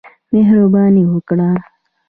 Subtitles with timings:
[0.33, 1.49] مهرباني وکړه.